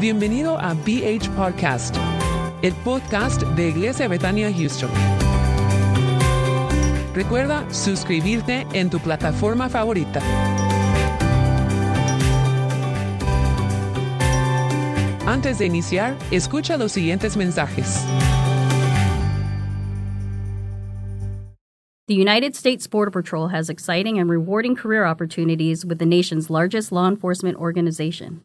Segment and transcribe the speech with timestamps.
[0.00, 1.96] Bienvenido a BH Podcast,
[2.62, 4.88] el podcast de Iglesia Betania Houston.
[7.14, 10.20] Recuerda suscribirte en tu plataforma favorita.
[15.26, 18.06] Antes de iniciar, escucha los siguientes mensajes.
[22.06, 26.92] The United States Border Patrol has exciting and rewarding career opportunities with the nation's largest
[26.92, 28.44] law enforcement organization.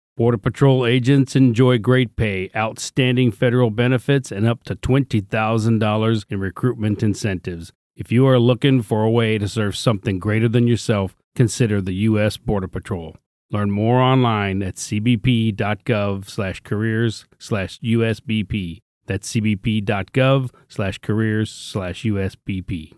[0.21, 7.01] Border Patrol agents enjoy great pay, outstanding federal benefits, and up to $20,000 in recruitment
[7.01, 7.73] incentives.
[7.95, 12.05] If you are looking for a way to serve something greater than yourself, consider the
[12.11, 12.37] U.S.
[12.37, 13.17] Border Patrol.
[13.49, 18.77] Learn more online at cbp.gov slash careers slash USBP.
[19.07, 22.93] That's cbp.gov slash careers slash USBP.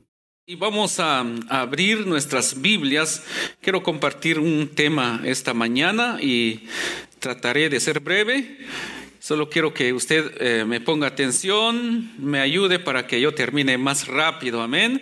[0.45, 3.23] Y vamos a, abrir nuestras Biblias.
[3.61, 6.67] Quiero compartir un tema esta mañana y
[7.23, 8.57] trataré de ser breve.
[9.17, 14.07] Solo quiero que usted eh, me ponga atención, me ayude para que yo termine más
[14.07, 14.61] rápido.
[14.61, 15.02] Amén.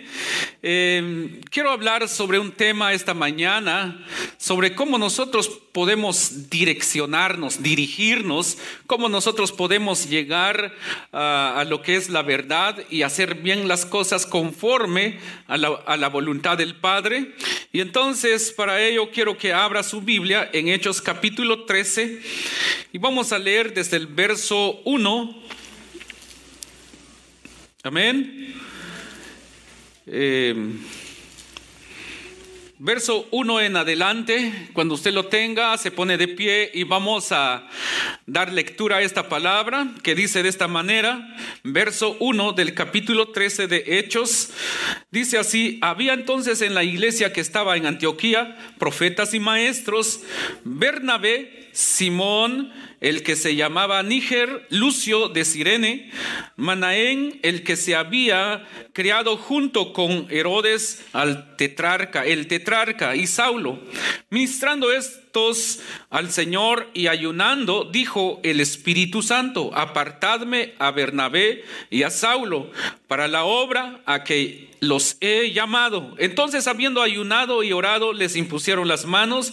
[0.64, 4.06] Eh, quiero hablar sobre un tema esta mañana,
[4.38, 10.72] sobre cómo nosotros podemos direccionarnos, dirigirnos, cómo nosotros podemos llegar
[11.10, 15.18] a, a lo que es la verdad y hacer bien las cosas conforme
[15.48, 17.34] a la, a la voluntad del Padre.
[17.72, 22.22] Y entonces para ello quiero que abra su Biblia en Hechos capítulo 13
[22.92, 25.42] y vamos a leer desde el verso 1.
[27.82, 28.71] Amén.
[30.06, 30.54] Eh,
[32.78, 37.68] verso 1 en adelante, cuando usted lo tenga, se pone de pie y vamos a
[38.26, 43.68] dar lectura a esta palabra que dice de esta manera, verso 1 del capítulo 13
[43.68, 44.50] de Hechos,
[45.12, 50.22] dice así, había entonces en la iglesia que estaba en Antioquía profetas y maestros,
[50.64, 56.10] Bernabé, Simón, el que se llamaba Níger, Lucio de Sirene,
[56.56, 63.80] Manaén, el que se había criado junto con Herodes al tetrarca, el tetrarca y Saulo.
[64.30, 65.80] Ministrando estos
[66.10, 72.70] al Señor y ayunando, dijo el Espíritu Santo, apartadme a Bernabé y a Saulo
[73.08, 76.14] para la obra a que los he llamado.
[76.18, 79.52] Entonces, habiendo ayunado y orado, les impusieron las manos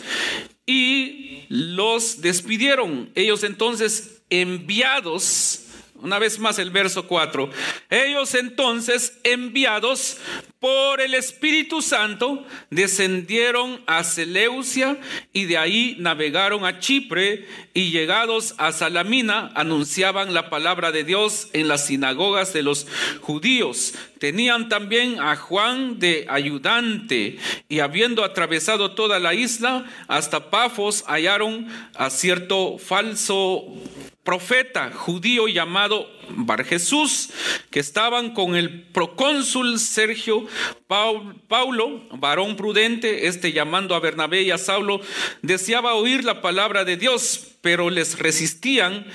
[0.70, 3.10] y los despidieron.
[3.16, 5.66] Ellos entonces enviados,
[5.96, 7.50] una vez más el verso 4,
[7.90, 10.18] ellos entonces enviados
[10.60, 14.98] por el Espíritu Santo descendieron a Seleucia
[15.32, 21.48] y de ahí navegaron a Chipre y llegados a Salamina anunciaban la palabra de Dios
[21.54, 22.88] en las sinagogas de los
[23.22, 23.94] judíos.
[24.20, 27.38] Tenían también a Juan de ayudante
[27.70, 33.66] y habiendo atravesado toda la isla hasta Pafos hallaron a cierto falso
[34.26, 37.30] profeta judío llamado Bar Jesús,
[37.70, 40.46] que estaban con el procónsul Sergio
[40.88, 45.02] Paulo, varón prudente, este llamando a Bernabé y a Saulo,
[45.42, 49.06] deseaba oír la palabra de Dios, pero les resistían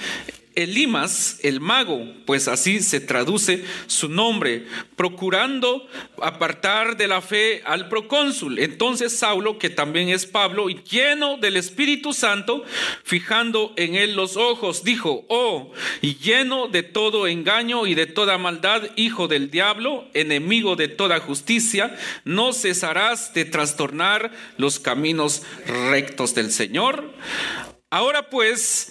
[0.55, 4.67] Elimas, el mago, pues así se traduce su nombre,
[4.97, 5.89] procurando
[6.23, 8.59] apartar de la fe al procónsul.
[8.59, 12.65] Entonces Saulo, que también es Pablo, lleno del Espíritu Santo,
[13.03, 18.39] fijando en él los ojos, dijo, oh, y lleno de todo engaño y de toda
[18.39, 26.35] maldad, hijo del diablo, enemigo de toda justicia, no cesarás de trastornar los caminos rectos
[26.35, 27.13] del Señor.
[27.95, 28.91] Ahora pues,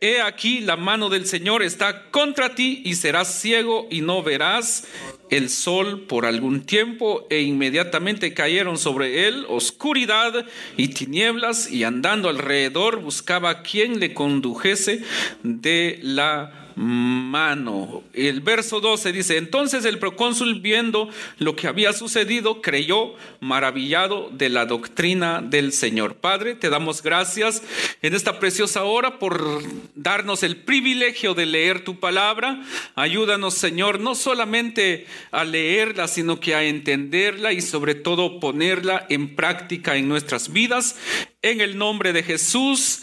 [0.00, 4.88] he aquí la mano del Señor está contra ti y serás ciego y no verás
[5.30, 7.24] el sol por algún tiempo.
[7.30, 10.44] E inmediatamente cayeron sobre él oscuridad
[10.76, 15.04] y tinieblas y andando alrededor buscaba quien le condujese
[15.44, 18.02] de la mano.
[18.12, 21.08] El verso 12 dice, entonces el procónsul viendo
[21.38, 26.16] lo que había sucedido, creyó maravillado de la doctrina del Señor.
[26.16, 27.62] Padre, te damos gracias
[28.02, 29.62] en esta preciosa hora por
[29.94, 32.62] darnos el privilegio de leer tu palabra.
[32.94, 39.34] Ayúdanos, Señor, no solamente a leerla, sino que a entenderla y sobre todo ponerla en
[39.34, 40.96] práctica en nuestras vidas.
[41.42, 43.02] En el nombre de Jesús.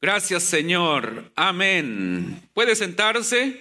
[0.00, 1.32] Gracias Señor.
[1.34, 2.40] Amén.
[2.54, 3.60] ¿Puede sentarse?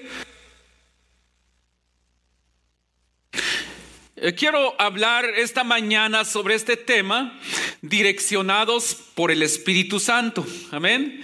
[4.20, 7.40] Eh, quiero hablar esta mañana sobre este tema,
[7.82, 10.46] direccionados por el Espíritu Santo.
[10.72, 11.22] Amén.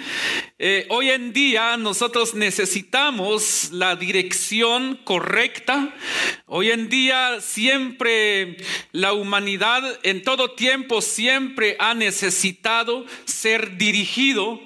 [0.65, 5.93] Eh, hoy en día nosotros necesitamos la dirección correcta.
[6.45, 8.55] Hoy en día siempre
[8.93, 14.61] la humanidad en todo tiempo siempre ha necesitado ser dirigido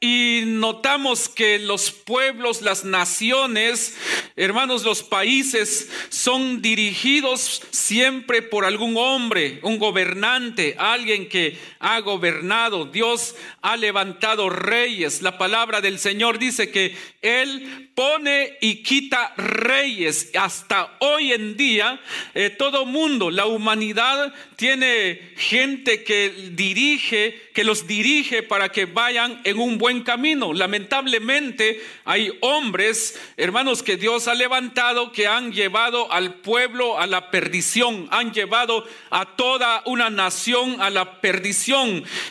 [0.00, 3.96] y notamos que los pueblos, las naciones,
[4.36, 12.86] hermanos, los países son dirigidos siempre por algún hombre, un gobernante, alguien que ha gobernado.
[12.86, 15.22] Dios ha levantado reyes.
[15.22, 20.30] La palabra del Señor dice que Él pone y quita reyes.
[20.38, 22.00] Hasta hoy en día,
[22.34, 29.40] eh, todo mundo, la humanidad tiene gente que dirige, que los dirige para que vayan
[29.44, 30.52] en un buen camino.
[30.52, 37.30] Lamentablemente hay hombres, hermanos, que Dios ha levantado que han llevado al pueblo a la
[37.30, 41.67] perdición, han llevado a toda una nación a la perdición.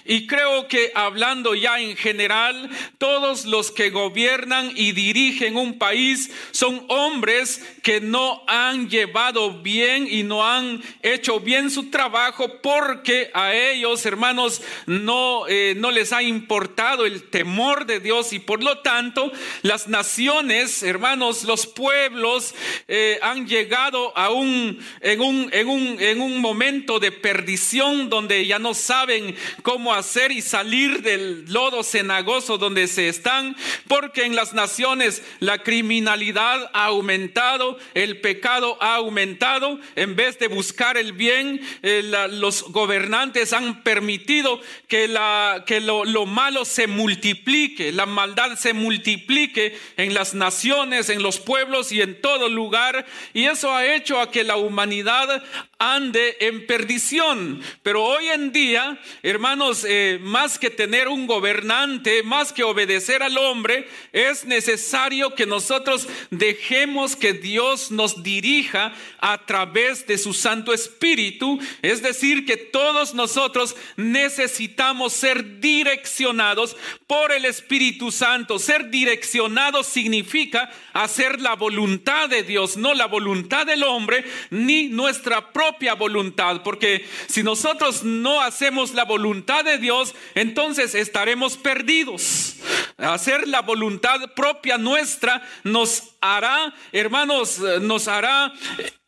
[0.05, 6.31] Y creo que hablando ya en general, todos los que gobiernan y dirigen un país
[6.51, 13.29] son hombres que no han llevado bien y no han hecho bien su trabajo porque
[13.33, 18.33] a ellos, hermanos, no, eh, no les ha importado el temor de Dios.
[18.33, 19.31] Y por lo tanto
[19.61, 22.55] las naciones, hermanos, los pueblos
[22.87, 28.45] eh, han llegado a un en, un, en, un, en un momento de perdición donde
[28.45, 29.26] ya no saben
[29.63, 33.55] cómo hacer y salir del lodo cenagoso donde se están,
[33.87, 40.47] porque en las naciones la criminalidad ha aumentado, el pecado ha aumentado, en vez de
[40.47, 42.01] buscar el bien, eh,
[42.31, 50.13] los gobernantes han permitido que, lo, lo malo se multiplique, la maldad se multiplique en
[50.13, 54.43] las naciones, en los pueblos y en todo lugar, y eso ha hecho a que
[54.43, 55.43] la humanidad
[55.79, 57.61] ande en perdición.
[57.83, 63.37] Pero hoy en día, hermanos, eh, más que tener un gobernante, más que obedecer al
[63.37, 70.73] hombre, es necesario que nosotros dejemos que Dios nos dirija a través de su Santo
[70.73, 71.59] Espíritu.
[71.81, 78.59] Es decir, que todos nosotros necesitamos ser direccionados por el Espíritu Santo.
[78.59, 85.51] Ser direccionados significa hacer la voluntad de Dios, no la voluntad del hombre, ni nuestra
[85.51, 89.16] propia voluntad, porque si nosotros no hacemos la voluntad
[89.63, 92.55] de Dios, entonces estaremos perdidos.
[92.97, 98.53] Hacer la voluntad propia nuestra nos hará, hermanos, nos hará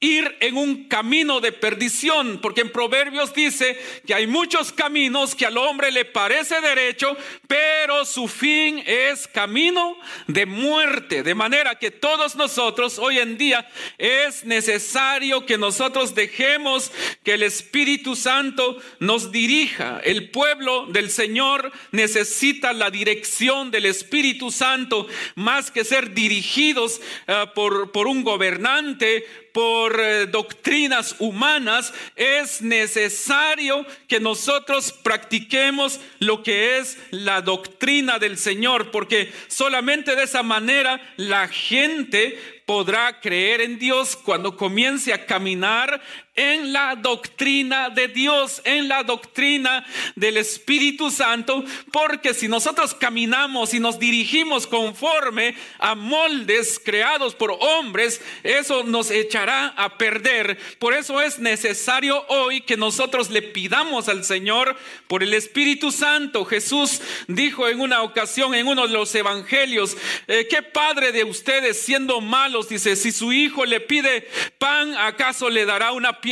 [0.01, 3.77] ir en un camino de perdición, porque en Proverbios dice
[4.07, 7.18] que hay muchos caminos que al hombre le parece derecho,
[7.48, 11.21] pero su fin es camino de muerte.
[11.21, 16.94] De manera que todos nosotros hoy en día es necesario que nosotros dejemos
[17.24, 20.00] que el Espíritu Santo nos dirija.
[20.06, 27.08] El pueblo del Señor necesita la dirección del Espíritu Santo más que ser dirigidos eh,
[27.53, 36.77] por, por un gobernante, por eh, doctrinas humanas, es necesario que nosotros practiquemos lo que
[36.77, 43.80] es la doctrina del Señor, porque solamente de esa manera la gente podrá creer en
[43.80, 46.01] Dios cuando comience a caminar
[46.39, 53.73] en la doctrina de Dios, en la doctrina del Espíritu Santo, porque si nosotros caminamos
[53.73, 60.57] y nos dirigimos conforme a moldes creados por hombres, eso nos echará a perder.
[60.79, 64.77] Por eso es necesario hoy que nosotros le pidamos al Señor
[65.09, 66.45] por el Espíritu Santo.
[66.45, 71.81] Jesús dijo en una ocasión en uno de los evangelios, eh, ¿qué padre de ustedes
[71.81, 74.27] siendo malo dice, si su hijo le pide
[74.57, 76.29] pan, ¿acaso le dará una piedra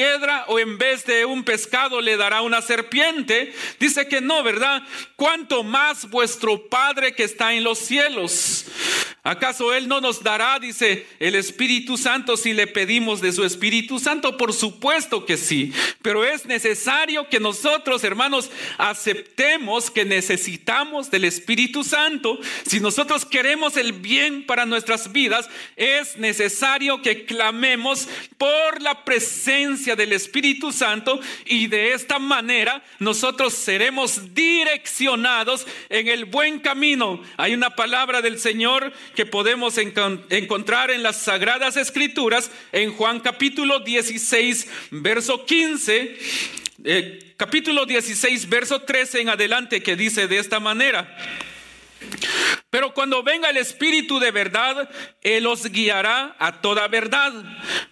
[0.47, 3.53] o en vez de un pescado le dará una serpiente?
[3.79, 4.83] Dice que no, ¿verdad?
[5.15, 8.65] ¿Cuánto más vuestro Padre que está en los cielos?
[9.23, 13.99] ¿Acaso Él no nos dará, dice el Espíritu Santo, si le pedimos de su Espíritu
[13.99, 14.37] Santo?
[14.37, 21.83] Por supuesto que sí, pero es necesario que nosotros, hermanos, aceptemos que necesitamos del Espíritu
[21.83, 22.39] Santo.
[22.65, 29.86] Si nosotros queremos el bien para nuestras vidas, es necesario que clamemos por la presencia
[29.95, 37.21] del Espíritu Santo y de esta manera nosotros seremos direccionados en el buen camino.
[37.37, 43.79] Hay una palabra del Señor que podemos encontrar en las Sagradas Escrituras, en Juan capítulo
[43.79, 46.17] 16, verso 15,
[46.83, 51.17] eh, capítulo 16, verso 13 en adelante, que dice de esta manera.
[52.77, 54.87] Pero cuando venga el Espíritu de verdad,
[55.23, 57.33] Él os guiará a toda verdad,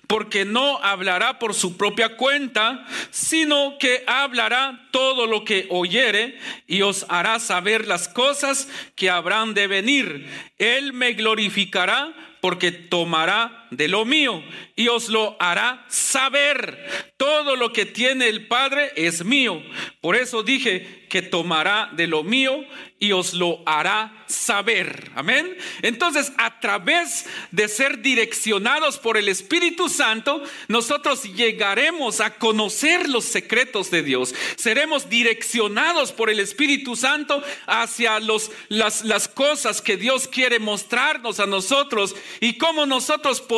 [0.05, 6.37] porque no hablará por su propia cuenta, sino que hablará todo lo que oyere
[6.67, 10.29] y os hará saber las cosas que habrán de venir.
[10.59, 14.43] Él me glorificará porque tomará de lo mío
[14.75, 17.13] y os lo hará saber.
[17.17, 19.61] Todo lo que tiene el Padre es mío.
[20.01, 22.65] Por eso dije que tomará de lo mío
[22.99, 25.11] y os lo hará saber.
[25.15, 25.55] Amén.
[25.81, 33.25] Entonces, a través de ser direccionados por el Espíritu Santo, nosotros llegaremos a conocer los
[33.25, 34.33] secretos de Dios.
[34.55, 41.39] Seremos direccionados por el Espíritu Santo hacia los, las, las cosas que Dios quiere mostrarnos
[41.39, 43.54] a nosotros y cómo nosotros podemos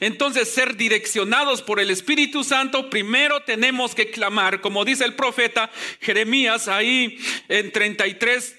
[0.00, 2.90] entonces ser direccionados por el Espíritu Santo.
[2.90, 5.70] Primero tenemos que clamar, como dice el profeta
[6.00, 7.18] Jeremías ahí
[7.48, 8.56] en 33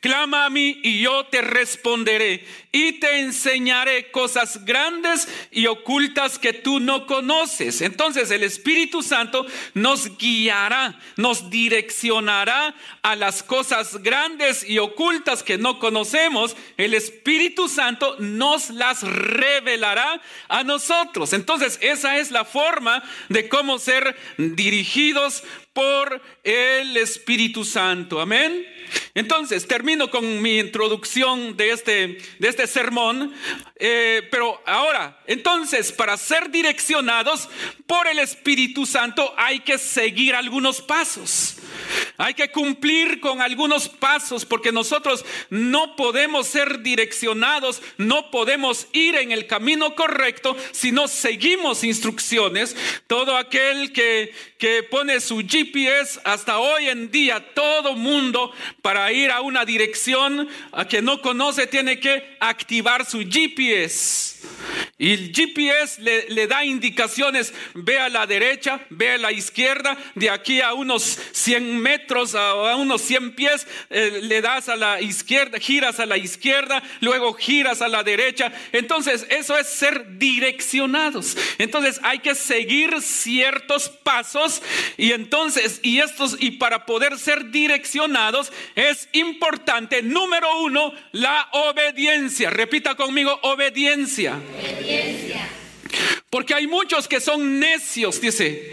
[0.00, 6.52] clama a mí y yo te responderé y te enseñaré cosas grandes y ocultas que
[6.52, 7.80] tú no conoces.
[7.82, 15.56] Entonces el Espíritu Santo nos guiará, nos direccionará a las cosas grandes y ocultas que
[15.56, 16.56] no conocemos.
[16.76, 20.03] El Espíritu Santo nos las revelará
[20.48, 21.32] a nosotros.
[21.32, 25.42] Entonces esa es la forma de cómo ser dirigidos
[25.72, 28.20] por el Espíritu Santo.
[28.20, 28.64] Amén.
[29.14, 33.34] Entonces, termino con mi introducción de este, de este sermón,
[33.76, 37.48] eh, pero ahora, entonces, para ser direccionados
[37.86, 41.56] por el Espíritu Santo hay que seguir algunos pasos.
[42.16, 49.16] Hay que cumplir con algunos pasos porque nosotros no podemos ser direccionados, no podemos ir
[49.16, 52.76] en el camino correcto si no seguimos instrucciones.
[53.06, 59.30] Todo aquel que, que pone su GPS hasta hoy en día, todo mundo para ir
[59.30, 64.34] a una dirección a que no conoce tiene que activar su GPS.
[64.96, 70.30] Y el GPS le, da indicaciones, ve a la derecha, ve a la izquierda, de
[70.30, 75.58] aquí a unos 100 metros, a, unos 100 pies, eh, le das a la izquierda,
[75.58, 78.52] giras a la izquierda, luego giras a la derecha.
[78.72, 81.36] Entonces, eso es ser direccionados.
[81.58, 84.62] Entonces, hay que seguir ciertos pasos
[84.96, 92.50] y entonces, y estos, y para poder ser direccionados, es importante, número uno, la obediencia.
[92.50, 94.38] Repita conmigo, obediencia.
[94.60, 95.63] Obediencia.
[96.34, 98.72] Porque hay muchos que son necios, dice,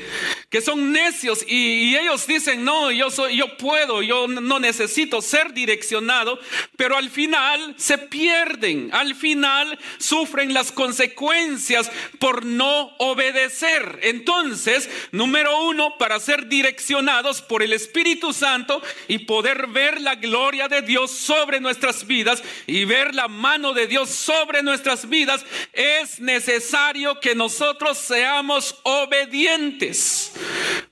[0.50, 5.54] que son necios y, ellos dicen, no, yo soy, yo puedo, yo no necesito ser
[5.54, 6.40] direccionado,
[6.76, 14.00] pero al final se pierden, al final sufren las consecuencias por no obedecer.
[14.02, 20.68] Entonces, número uno, para ser direccionados por el Espíritu Santo y poder ver la gloria
[20.68, 26.20] de Dios sobre nuestras vidas y ver la mano de Dios sobre nuestras vidas, es
[26.20, 30.32] necesario que nos nosotros seamos obedientes.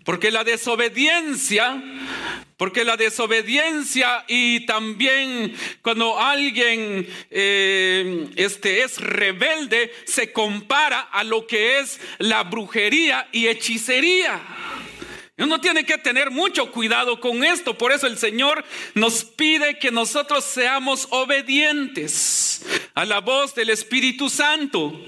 [0.03, 1.81] Porque la desobediencia,
[2.57, 11.47] porque la desobediencia y también cuando alguien eh, este, es rebelde, se compara a lo
[11.47, 14.41] que es la brujería y hechicería.
[15.39, 17.77] Uno tiene que tener mucho cuidado con esto.
[17.77, 24.29] Por eso el Señor nos pide que nosotros seamos obedientes a la voz del Espíritu
[24.29, 24.99] Santo.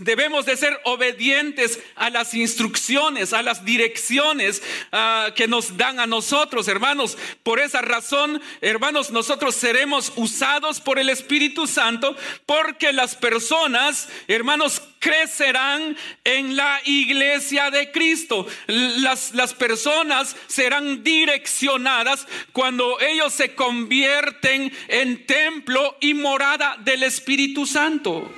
[0.00, 6.06] Debemos de ser obedientes a las instrucciones, a las direcciones ah, que nos dan a
[6.06, 7.16] nosotros, hermanos.
[7.42, 14.82] Por esa razón, hermanos, nosotros seremos usados por el Espíritu Santo porque las personas, hermanos,
[14.98, 18.46] crecerán en la iglesia de Cristo.
[18.66, 27.66] Las, las personas serán direccionadas cuando ellos se convierten en templo y morada del Espíritu
[27.66, 28.30] Santo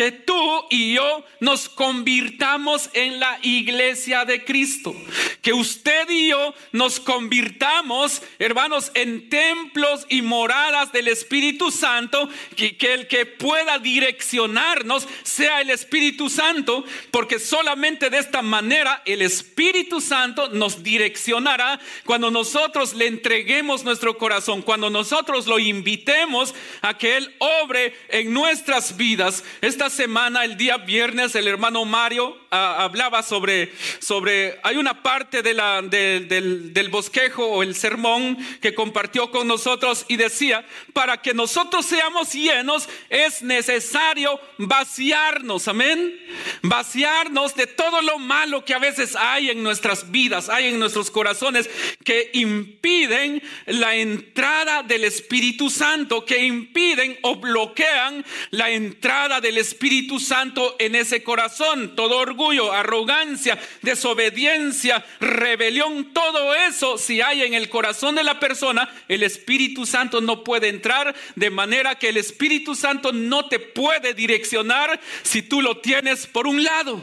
[0.00, 4.94] que tú y yo nos convirtamos en la iglesia de Cristo.
[5.42, 12.30] Que usted y yo nos convirtamos, hermanos, en templos y moradas del Espíritu Santo.
[12.56, 19.02] Que, que el que pueda direccionarnos sea el Espíritu Santo, porque solamente de esta manera
[19.04, 26.54] el Espíritu Santo nos direccionará cuando nosotros le entreguemos nuestro corazón, cuando nosotros lo invitemos
[26.80, 32.39] a que Él obre en nuestras vidas esta semana, el día viernes, el hermano Mario
[32.50, 39.46] hablaba sobre, sobre, hay una parte del, del bosquejo o el sermón que compartió con
[39.46, 46.18] nosotros y decía, para que nosotros seamos llenos es necesario vaciarnos, amén.
[46.62, 51.10] Vaciarnos de todo lo malo que a veces hay en nuestras vidas, hay en nuestros
[51.10, 51.70] corazones,
[52.04, 60.18] que impiden la entrada del Espíritu Santo, que impiden o bloquean la entrada del Espíritu
[60.18, 61.94] Santo en ese corazón.
[61.94, 62.39] Todo orgullo,
[62.72, 69.86] arrogancia, desobediencia, rebelión, todo eso, si hay en el corazón de la persona, el Espíritu
[69.86, 75.42] Santo no puede entrar, de manera que el Espíritu Santo no te puede direccionar si
[75.42, 77.02] tú lo tienes por un lado.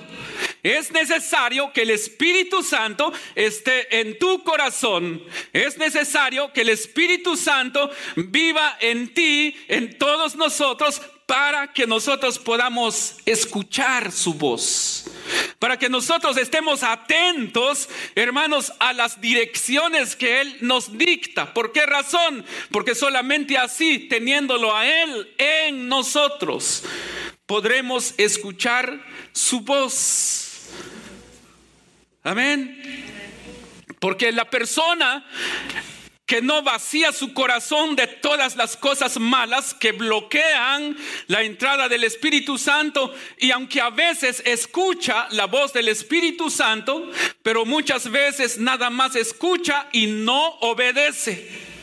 [0.64, 5.24] Es necesario que el Espíritu Santo esté en tu corazón.
[5.54, 12.40] Es necesario que el Espíritu Santo viva en ti, en todos nosotros, para que nosotros
[12.40, 15.04] podamos escuchar su voz.
[15.60, 21.54] Para que nosotros estemos atentos, hermanos, a las direcciones que Él nos dicta.
[21.54, 22.46] ¿Por qué razón?
[22.72, 26.84] Porque solamente así, teniéndolo a Él en nosotros,
[27.46, 28.98] podremos escuchar
[29.34, 30.70] su voz.
[32.24, 33.06] Amén.
[34.00, 35.26] Porque la persona
[36.28, 40.96] que no vacía su corazón de todas las cosas malas que bloquean
[41.28, 47.10] la entrada del Espíritu Santo y aunque a veces escucha la voz del Espíritu Santo,
[47.42, 51.77] pero muchas veces nada más escucha y no obedece.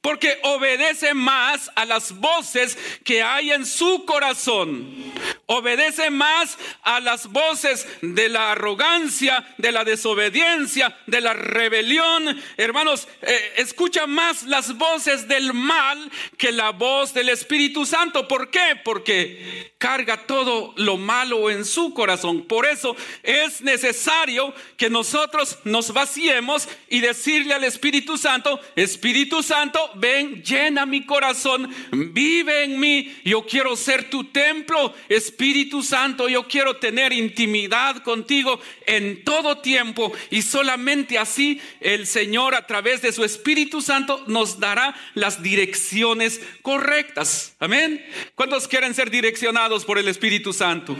[0.00, 5.12] Porque obedece más a las voces que hay en su corazón.
[5.46, 12.40] Obedece más a las voces de la arrogancia, de la desobediencia, de la rebelión.
[12.56, 18.28] Hermanos, eh, escucha más las voces del mal que la voz del Espíritu Santo.
[18.28, 18.80] ¿Por qué?
[18.84, 22.46] Porque carga todo lo malo en su corazón.
[22.46, 29.87] Por eso es necesario que nosotros nos vaciemos y decirle al Espíritu Santo, Espíritu Santo,
[29.94, 33.14] ven, llena mi corazón, vive en mí.
[33.24, 40.12] Yo quiero ser tu templo, Espíritu Santo, yo quiero tener intimidad contigo en todo tiempo
[40.30, 46.40] y solamente así el Señor a través de su Espíritu Santo nos dará las direcciones
[46.62, 47.56] correctas.
[47.58, 48.04] Amén.
[48.34, 50.96] ¿Cuántos quieren ser direccionados por el Espíritu Santo?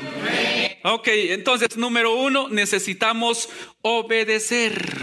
[0.84, 3.48] Ok, entonces número uno, necesitamos
[3.82, 4.96] obedecer.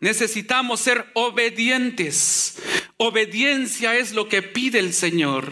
[0.00, 2.60] Necesitamos ser obedientes.
[3.04, 5.50] Obediencia es lo que pide el Señor,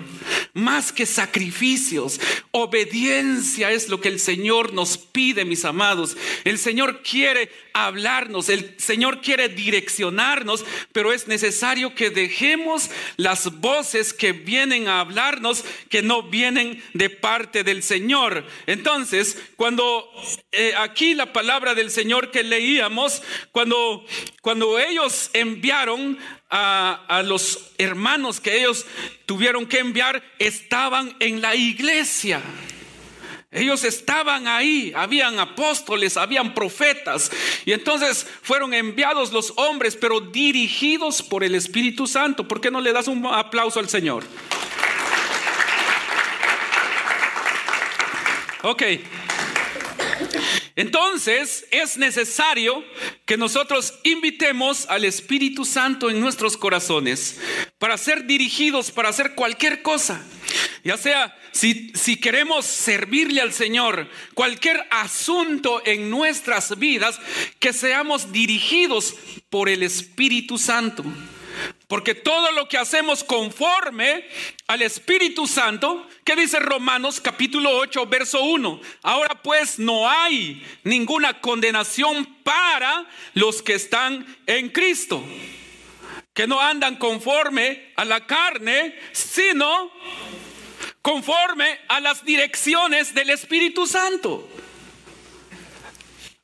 [0.53, 2.21] más que sacrificios.
[2.53, 6.17] Obediencia es lo que el Señor nos pide, mis amados.
[6.45, 14.13] El Señor quiere hablarnos, el Señor quiere direccionarnos, pero es necesario que dejemos las voces
[14.13, 18.45] que vienen a hablarnos, que no vienen de parte del Señor.
[18.67, 20.11] Entonces, cuando
[20.53, 24.05] eh, aquí la palabra del Señor que leíamos, cuando,
[24.43, 28.87] cuando ellos enviaron a, a, los hermanos que ellos
[29.27, 32.43] tuvieron que enviar estaban en la iglesia.
[33.53, 37.33] Ellos estaban ahí, habían apóstoles, habían profetas.
[37.65, 42.47] Y entonces fueron enviados los hombres, pero dirigidos por el Espíritu Santo.
[42.47, 44.23] ¿Por qué no le das un aplauso al Señor?
[48.63, 48.83] Ok.
[50.77, 52.85] Entonces es necesario
[53.27, 57.41] que nosotros invitemos al Espíritu Santo en nuestros corazones
[57.79, 60.25] para ser dirigidos, para hacer cualquier cosa.
[60.85, 67.21] Ya sea si, si queremos servirle al Señor, cualquier asunto en nuestras vidas,
[67.59, 69.15] que seamos dirigidos
[69.51, 71.05] por el Espíritu Santo.
[71.89, 74.25] Porque todo lo que hacemos conforme
[74.69, 81.41] al Espíritu Santo, que dice Romanos capítulo 8, verso 1, ahora pues no hay ninguna
[81.41, 85.23] condenación para los que están en Cristo,
[86.33, 89.91] que no andan conforme a la carne, sino
[91.03, 94.49] conforme a las direcciones del Espíritu Santo.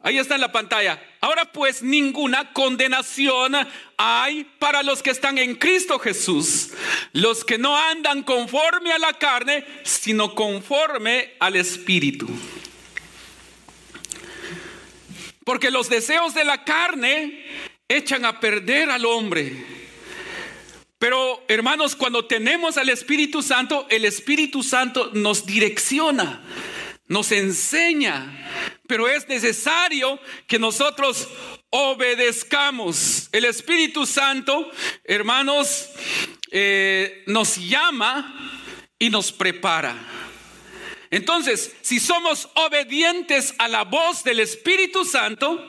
[0.02, 1.02] Ahí está en la pantalla.
[1.20, 3.56] Ahora pues ninguna condenación
[3.96, 6.70] hay para los que están en Cristo Jesús,
[7.12, 12.28] los que no andan conforme a la carne, sino conforme al Espíritu.
[15.44, 17.44] Porque los deseos de la carne
[17.88, 19.75] echan a perder al hombre.
[20.98, 26.42] Pero hermanos, cuando tenemos al Espíritu Santo, el Espíritu Santo nos direcciona,
[27.06, 31.28] nos enseña, pero es necesario que nosotros
[31.70, 33.28] obedezcamos.
[33.32, 34.70] El Espíritu Santo,
[35.04, 35.90] hermanos,
[36.50, 38.64] eh, nos llama
[38.98, 39.96] y nos prepara.
[41.10, 45.62] Entonces, si somos obedientes a la voz del Espíritu Santo,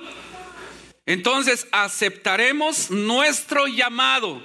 [1.05, 4.41] entonces aceptaremos nuestro llamado.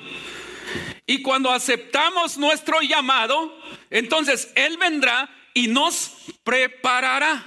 [1.07, 3.59] Y cuando aceptamos nuestro llamado,
[3.91, 6.13] entonces Él vendrá y nos
[6.45, 7.45] preparará.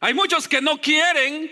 [0.00, 1.50] Hay muchos que no quieren,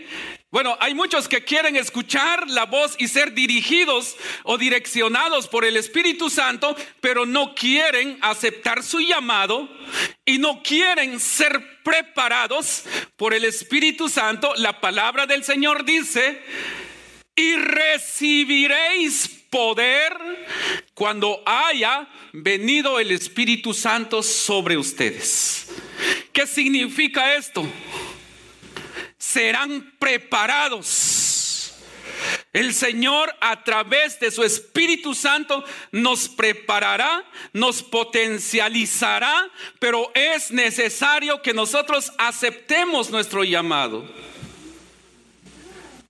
[0.50, 5.76] bueno, hay muchos que quieren escuchar la voz y ser dirigidos o direccionados por el
[5.76, 9.68] Espíritu Santo, pero no quieren aceptar su llamado
[10.26, 12.84] y no quieren ser preparados
[13.16, 14.52] por el Espíritu Santo.
[14.56, 16.42] La palabra del Señor dice,
[17.34, 20.12] y recibiréis poder
[20.94, 25.68] cuando haya venido el Espíritu Santo sobre ustedes.
[26.32, 27.66] ¿Qué significa esto?
[29.32, 31.72] serán preparados.
[32.52, 41.40] El Señor a través de su Espíritu Santo nos preparará, nos potencializará, pero es necesario
[41.40, 44.06] que nosotros aceptemos nuestro llamado.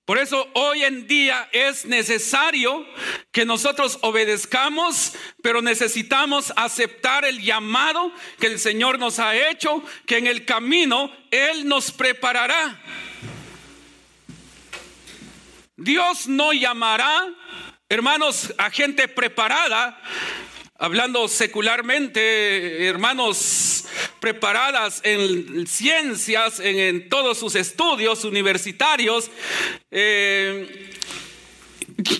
[0.04, 2.84] Por eso hoy en día es necesario
[3.30, 10.18] que nosotros obedezcamos, pero necesitamos aceptar el llamado que el Señor nos ha hecho, que
[10.18, 12.80] en el camino Él nos preparará.
[15.76, 17.28] Dios no llamará,
[17.88, 20.00] hermanos, a gente preparada,
[20.82, 23.84] hablando secularmente, hermanos
[24.18, 29.30] preparadas en ciencias, en, todos sus estudios universitarios.
[29.92, 30.90] Eh,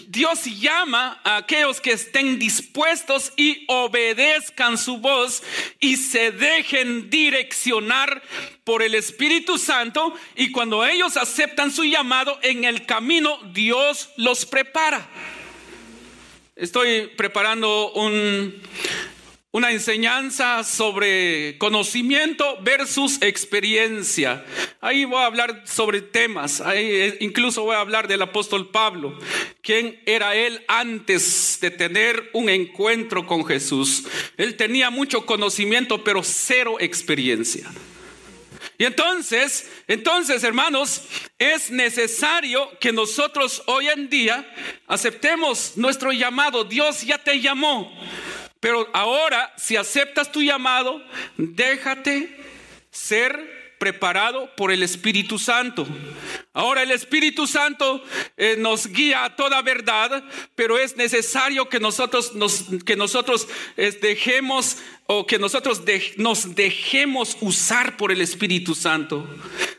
[0.07, 5.43] Dios llama a aquellos que estén dispuestos y obedezcan su voz
[5.81, 8.23] y se dejen direccionar
[8.63, 14.47] por el Espíritu Santo y cuando ellos aceptan su llamado en el camino, Dios los
[14.47, 15.09] prepara.
[16.55, 18.61] Estoy preparando un,
[19.53, 24.45] una enseñanza sobre conocimiento versus experiencia.
[24.83, 29.19] Ahí voy a hablar sobre temas, ahí eh, incluso voy a hablar del apóstol Pablo,
[29.63, 34.05] quién era él antes de tener un encuentro con Jesús.
[34.37, 37.71] Él tenía mucho conocimiento, pero cero experiencia.
[38.83, 41.03] Y entonces, entonces, hermanos,
[41.39, 44.45] es necesario que nosotros hoy en día
[44.89, 46.65] aceptemos nuestro llamado.
[46.65, 47.97] Dios ya te llamó.
[48.59, 51.01] Pero ahora, si aceptas tu llamado,
[51.37, 52.37] déjate
[52.91, 55.85] ser preparado por el Espíritu Santo.
[56.53, 58.01] Ahora el Espíritu Santo
[58.37, 60.23] eh, nos guía a toda verdad,
[60.55, 65.83] pero es necesario que nosotros nos, que nosotros dejemos o que nosotros
[66.17, 69.29] nos dejemos usar por el Espíritu Santo.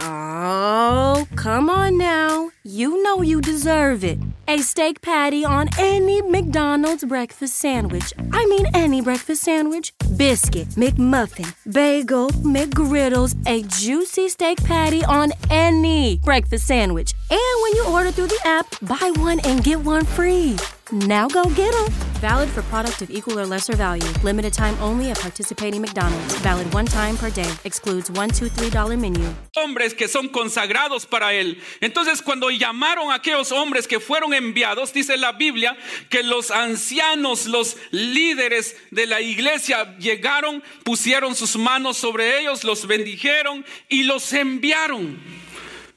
[0.00, 2.50] Oh, come on now.
[2.64, 4.18] You know you deserve it.
[4.48, 8.12] A steak patty on any McDonald's breakfast sandwich.
[8.32, 9.92] I mean, any breakfast sandwich.
[10.16, 17.14] Biscuit, McMuffin, bagel, McGriddles, a juicy steak patty on any breakfast sandwich.
[17.30, 20.56] And when you order through the app, buy one and get one free.
[20.92, 21.88] Now go get them.
[22.20, 24.06] Valid for product of equal or lesser value.
[24.22, 26.34] Limited time only at participating McDonald's.
[26.40, 27.50] Valid one time per day.
[27.64, 29.26] Excludes one, two, three dollar menu.
[29.56, 31.58] Hombres que son consagrados para él.
[31.80, 35.74] Entonces, cuando llamaron a aquellos hombres que fueron enviados, dice la Biblia
[36.10, 42.86] que los ancianos, los líderes de la iglesia llegaron, pusieron sus manos sobre ellos, los
[42.86, 45.41] bendijeron y los enviaron.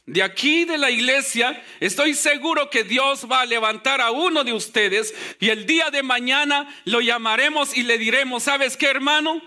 [0.08, 4.54] De aquí de la iglesia, estoy seguro que Dios va a levantar a uno de
[4.54, 9.42] ustedes y el día de mañana lo llamaremos y le diremos, ¿sabes qué hermano?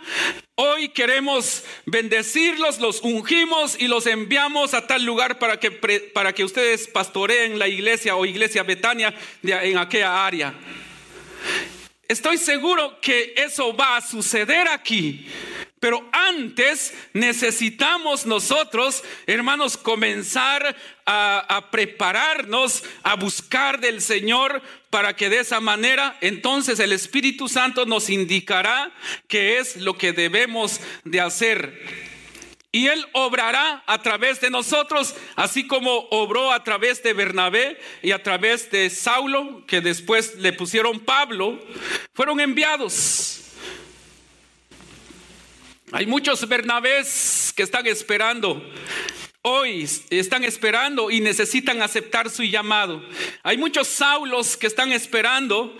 [0.57, 6.43] Hoy queremos bendecirlos, los ungimos y los enviamos a tal lugar para que, para que
[6.43, 10.55] ustedes pastoreen la iglesia o iglesia Betania en aquella área.
[12.09, 15.29] Estoy seguro que eso va a suceder aquí.
[15.81, 24.61] Pero antes necesitamos nosotros, hermanos, comenzar a, prepararnos, a buscar del Señor
[24.91, 28.93] para que de esa manera entonces el Espíritu Santo nos indicará
[29.29, 32.09] qué es lo que debemos de hacer.
[32.71, 38.11] Y Él obrará a través de nosotros, así como obró a través de Bernabé y
[38.11, 41.59] a través de Saulo, que después le pusieron Pablo,
[42.13, 43.48] fueron enviados.
[45.91, 48.63] Hay muchos Bernabés que están esperando.
[49.41, 53.03] Hoy están esperando y necesitan aceptar su llamado.
[53.43, 55.79] Hay muchos Saulos que están esperando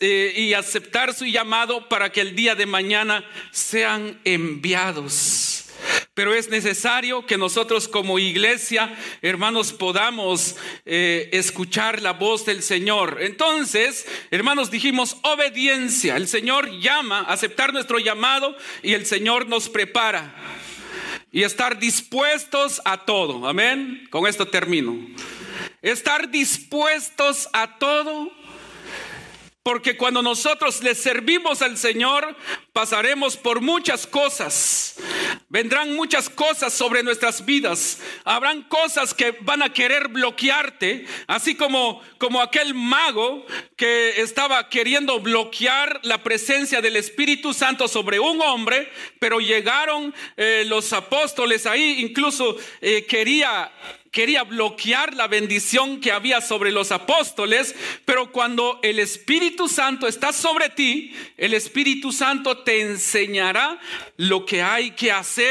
[0.00, 5.55] eh, y aceptar su llamado para que el día de mañana sean enviados.
[6.14, 13.18] Pero es necesario que nosotros como iglesia, hermanos, podamos eh, escuchar la voz del Señor.
[13.20, 16.16] Entonces, hermanos, dijimos obediencia.
[16.16, 20.34] El Señor llama, aceptar nuestro llamado y el Señor nos prepara.
[21.32, 23.46] Y estar dispuestos a todo.
[23.46, 24.06] Amén.
[24.10, 24.96] Con esto termino.
[25.82, 28.32] Estar dispuestos a todo
[29.66, 32.36] porque cuando nosotros le servimos al Señor,
[32.72, 34.94] pasaremos por muchas cosas.
[35.56, 37.98] Vendrán muchas cosas sobre nuestras vidas.
[38.24, 45.18] Habrán cosas que van a querer bloquearte, así como como aquel mago que estaba queriendo
[45.20, 52.00] bloquear la presencia del Espíritu Santo sobre un hombre, pero llegaron eh, los apóstoles ahí,
[52.00, 53.72] incluso eh, quería
[54.16, 57.74] quería bloquear la bendición que había sobre los apóstoles,
[58.06, 63.78] pero cuando el Espíritu Santo está sobre ti, el Espíritu Santo te enseñará
[64.16, 65.45] lo que hay que hacer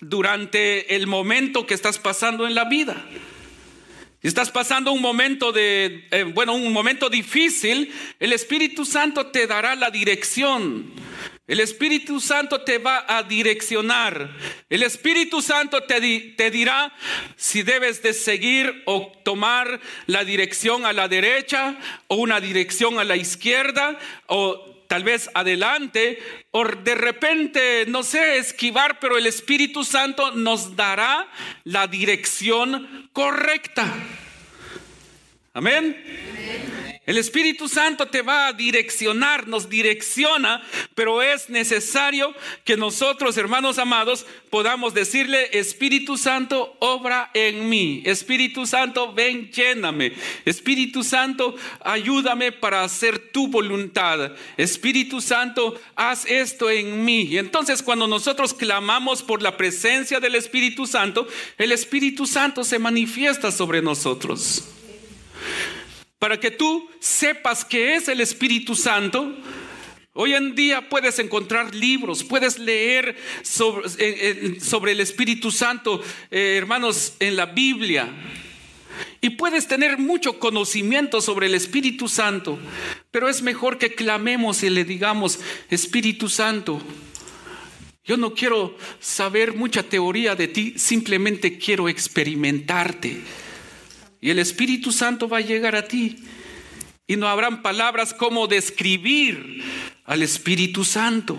[0.00, 3.04] durante el momento que estás pasando en la vida.
[4.22, 9.74] Estás pasando un momento de, eh, bueno, un momento difícil, el Espíritu Santo te dará
[9.74, 10.94] la dirección.
[11.46, 14.34] El Espíritu Santo te va a direccionar.
[14.70, 16.00] El Espíritu Santo te,
[16.38, 16.90] te, dirá
[17.36, 23.04] si debes de seguir o tomar la dirección a la derecha o una dirección a
[23.04, 26.18] la izquierda o tal vez adelante
[26.50, 31.28] o de repente, no sé, esquivar, pero el Espíritu Santo nos dará
[31.64, 33.92] la dirección correcta.
[35.56, 35.96] Amén.
[37.06, 40.60] El Espíritu Santo te va a direccionar, nos direcciona,
[40.96, 48.02] pero es necesario que nosotros, hermanos amados, podamos decirle, Espíritu Santo, obra en mí.
[48.04, 50.14] Espíritu Santo, ven, lléname.
[50.44, 54.32] Espíritu Santo, ayúdame para hacer tu voluntad.
[54.56, 57.28] Espíritu Santo, haz esto en mí.
[57.30, 62.80] Y entonces cuando nosotros clamamos por la presencia del Espíritu Santo, el Espíritu Santo se
[62.80, 64.64] manifiesta sobre nosotros
[66.18, 69.36] para que tú sepas que es el Espíritu Santo.
[70.14, 76.54] Hoy en día puedes encontrar libros, puedes leer sobre, eh, eh, el Espíritu Santo, eh,
[76.56, 78.08] hermanos, en la Biblia.
[79.20, 82.58] Y puedes tener mucho conocimiento sobre el Espíritu Santo,
[83.10, 86.80] pero es mejor que clamemos y le digamos, Espíritu Santo,
[88.04, 93.22] yo no quiero saber mucha teoría de ti, simplemente quiero experimentarte.
[94.24, 96.16] Y el Espíritu Santo va a llegar a ti.
[97.06, 99.62] Y no habrán palabras como describir
[100.06, 101.38] al Espíritu Santo.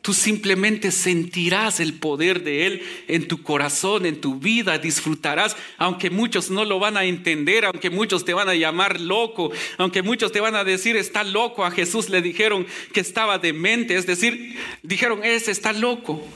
[0.00, 6.08] Tú simplemente sentirás el poder de Él en tu corazón, en tu vida, disfrutarás, aunque
[6.08, 10.32] muchos no lo van a entender, aunque muchos te van a llamar loco, aunque muchos
[10.32, 14.56] te van a decir, está loco, a Jesús le dijeron que estaba demente, es decir,
[14.82, 16.26] dijeron, ese está loco.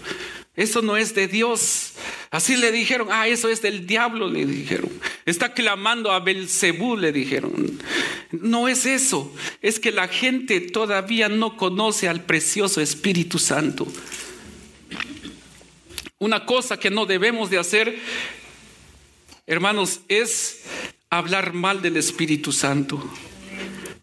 [0.56, 1.92] Eso no es de Dios.
[2.30, 4.90] Así le dijeron, ah, eso es del diablo, le dijeron.
[5.26, 7.78] Está clamando a Belcebú, le dijeron.
[8.32, 13.86] No es eso, es que la gente todavía no conoce al precioso Espíritu Santo.
[16.18, 17.98] Una cosa que no debemos de hacer,
[19.46, 20.62] hermanos, es
[21.10, 23.04] hablar mal del Espíritu Santo.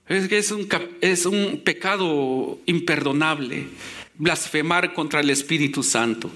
[0.08, 0.70] Es que es un,
[1.02, 3.68] es un pecado imperdonable
[4.16, 6.32] blasfemar contra el Espíritu Santo.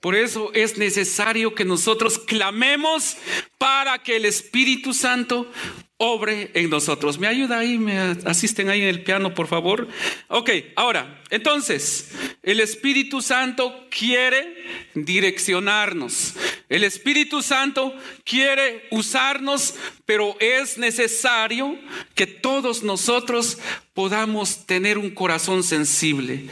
[0.00, 3.18] Por eso es necesario que nosotros clamemos
[3.58, 5.50] para que el Espíritu Santo
[5.98, 7.18] obre en nosotros.
[7.18, 7.76] ¿Me ayuda ahí?
[7.76, 9.86] ¿Me asisten ahí en el piano, por favor?
[10.28, 12.12] Ok, ahora, entonces,
[12.42, 14.56] el Espíritu Santo quiere
[14.94, 16.34] direccionarnos.
[16.70, 17.92] El Espíritu Santo
[18.24, 19.74] quiere usarnos,
[20.06, 21.76] pero es necesario
[22.14, 23.58] que todos nosotros
[23.92, 26.44] podamos tener un corazón sensible.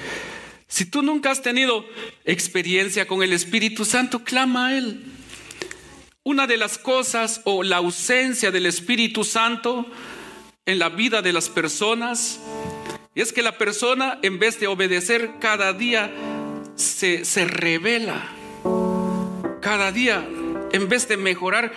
[0.66, 1.87] Si tú nunca has tenido
[2.24, 5.04] experiencia con el Espíritu Santo, clama a Él.
[6.24, 9.87] Una de las cosas o la ausencia del Espíritu Santo
[10.66, 12.40] en la vida de las personas
[13.14, 16.12] es que la persona en vez de obedecer cada día
[16.74, 18.38] se, se revela.
[19.60, 20.26] Cada día
[20.72, 21.72] en vez de mejorar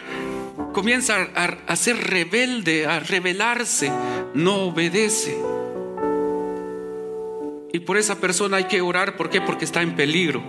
[0.74, 1.28] comienza
[1.68, 3.92] a, ser rebelde, a rebelarse,
[4.34, 5.38] no obedece.
[7.74, 9.18] Y por esa persona hay que orar.
[9.18, 9.42] ¿Por qué?
[9.42, 10.42] Porque está en peligro.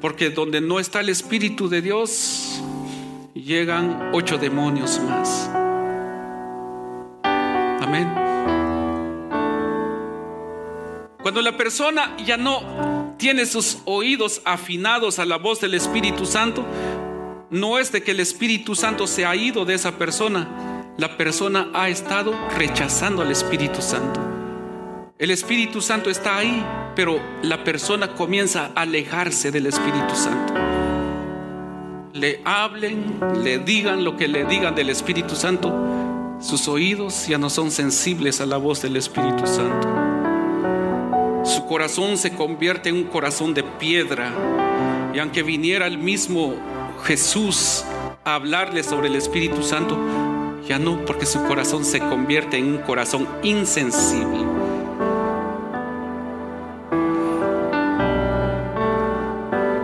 [0.00, 2.62] Porque donde no está el Espíritu de Dios,
[3.34, 5.50] llegan ocho demonios más.
[7.24, 8.08] Amén.
[11.22, 16.64] Cuando la persona ya no tiene sus oídos afinados a la voz del Espíritu Santo,
[17.50, 21.68] no es de que el Espíritu Santo se ha ido de esa persona, la persona
[21.72, 24.18] ha estado rechazando al Espíritu Santo.
[25.20, 30.54] El Espíritu Santo está ahí, pero la persona comienza a alejarse del Espíritu Santo.
[32.14, 35.72] Le hablen, le digan lo que le digan del Espíritu Santo,
[36.40, 40.11] sus oídos ya no son sensibles a la voz del Espíritu Santo.
[41.44, 44.32] Su corazón se convierte en un corazón de piedra.
[45.12, 46.54] Y aunque viniera el mismo
[47.04, 47.84] Jesús
[48.24, 49.98] a hablarle sobre el Espíritu Santo,
[50.68, 54.44] ya no, porque su corazón se convierte en un corazón insensible.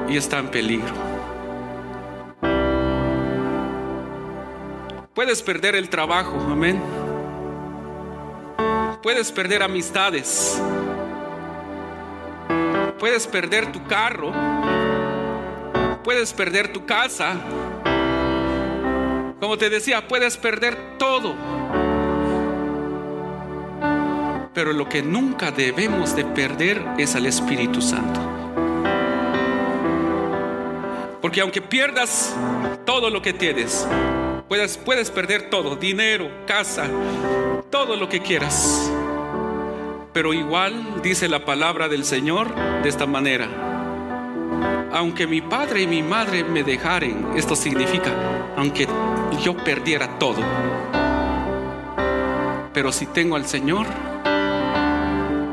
[0.08, 0.94] Y está en peligro.
[5.12, 6.80] Puedes perder el trabajo, amén.
[9.02, 10.60] Puedes perder amistades.
[12.98, 14.32] Puedes perder tu carro.
[16.02, 17.36] Puedes perder tu casa.
[19.40, 21.34] Como te decía, puedes perder todo.
[24.52, 28.20] Pero lo que nunca debemos de perder es al Espíritu Santo.
[31.22, 32.34] Porque aunque pierdas
[32.84, 33.86] todo lo que tienes,
[34.48, 36.88] puedes, puedes perder todo, dinero, casa,
[37.70, 38.90] todo lo que quieras.
[40.12, 43.48] Pero igual dice la palabra del Señor de esta manera.
[44.92, 48.10] Aunque mi padre y mi madre me dejaren, esto significa,
[48.56, 48.88] aunque
[49.42, 50.42] yo perdiera todo.
[52.72, 53.86] Pero si tengo al Señor,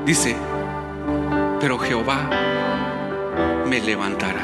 [0.05, 0.35] dice,
[1.59, 2.29] pero Jehová
[3.67, 4.41] me levantará.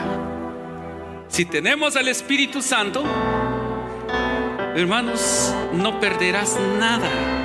[1.29, 3.03] Si tenemos al Espíritu Santo,
[4.75, 7.40] hermanos, no perderás nada.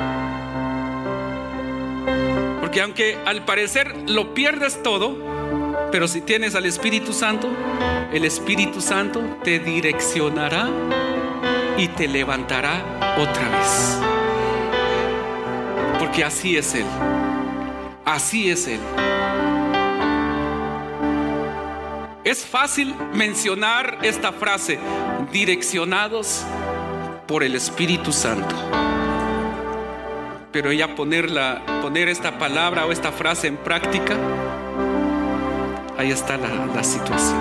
[2.76, 5.16] Porque aunque al parecer lo pierdes todo,
[5.90, 7.48] pero si tienes al Espíritu Santo,
[8.12, 10.68] el Espíritu Santo te direccionará
[11.78, 13.98] y te levantará otra vez.
[15.98, 16.84] Porque así es Él.
[18.04, 18.80] Así es Él.
[22.24, 24.78] Es fácil mencionar esta frase,
[25.32, 26.44] direccionados
[27.26, 28.54] por el Espíritu Santo.
[30.56, 34.16] Pero ya ponerla, poner esta palabra o esta frase en práctica,
[35.98, 37.36] ahí está la, la situación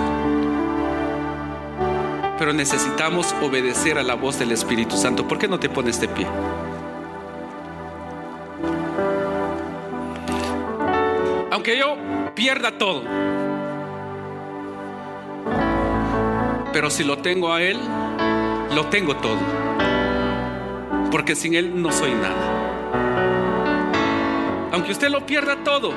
[2.38, 5.26] pero necesitamos obedecer a la voz del Espíritu Santo.
[5.26, 6.26] ¿Por qué no te pones de pie?
[11.50, 11.96] Aunque yo
[12.34, 13.02] pierda todo,
[16.74, 17.78] pero si lo tengo a Él,
[18.74, 19.38] lo tengo todo.
[21.10, 22.55] Porque sin Él no soy nada.
[24.72, 25.92] Aunque usted lo pierda todo,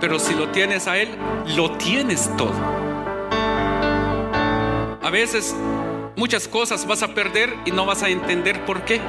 [0.00, 1.08] pero si lo tienes a Él,
[1.56, 2.52] lo tienes todo.
[5.02, 5.56] A veces
[6.16, 9.00] muchas cosas vas a perder y no vas a entender por qué.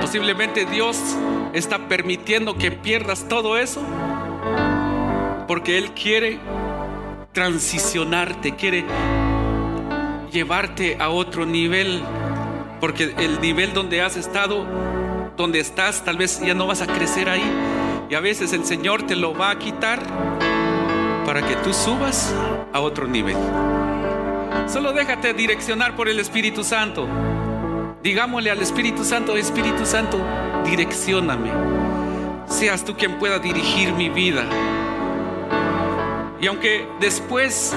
[0.00, 0.98] Posiblemente Dios
[1.52, 3.82] está permitiendo que pierdas todo eso
[5.46, 6.38] porque Él quiere
[7.32, 8.84] transicionarte, quiere
[10.32, 12.02] llevarte a otro nivel,
[12.86, 14.64] porque el nivel donde has estado,
[15.36, 17.42] donde estás, tal vez ya no vas a crecer ahí.
[18.08, 20.00] Y a veces el Señor te lo va a quitar
[21.24, 22.32] para que tú subas
[22.72, 23.34] a otro nivel.
[24.68, 27.08] Solo déjate direccionar por el Espíritu Santo.
[28.04, 30.24] Digámosle al Espíritu Santo, Espíritu Santo,
[30.64, 31.50] direccioname.
[32.46, 34.44] Seas tú quien pueda dirigir mi vida.
[36.40, 37.74] Y aunque después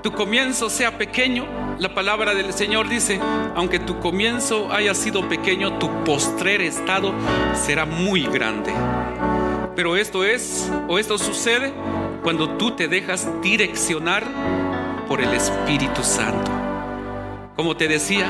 [0.00, 3.20] tu comienzo sea pequeño, la palabra del Señor dice,
[3.54, 7.12] aunque tu comienzo haya sido pequeño, tu postrer estado
[7.54, 8.72] será muy grande.
[9.74, 11.72] Pero esto es, o esto sucede
[12.22, 14.24] cuando tú te dejas direccionar
[15.08, 16.50] por el Espíritu Santo.
[17.56, 18.26] Como te decía,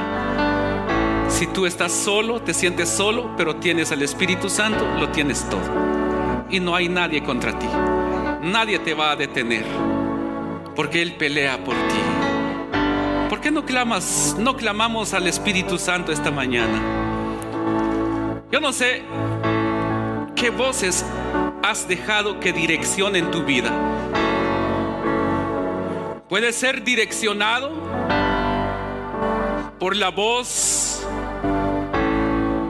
[1.28, 6.46] si tú estás solo, te sientes solo, pero tienes al Espíritu Santo, lo tienes todo.
[6.50, 7.68] Y no hay nadie contra ti.
[8.42, 9.64] Nadie te va a detener,
[10.74, 12.11] porque Él pelea por ti.
[13.42, 16.80] ¿Por qué no clamas, no clamamos al Espíritu Santo esta mañana?
[18.52, 19.02] Yo no sé
[20.36, 21.04] qué voces
[21.60, 23.72] has dejado que direccionen tu vida.
[26.28, 27.72] Puede ser direccionado
[29.80, 31.04] por la voz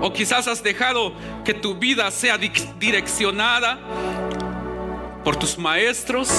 [0.00, 1.12] o quizás has dejado
[1.44, 3.78] que tu vida sea direccionada
[5.22, 6.30] por tus maestros,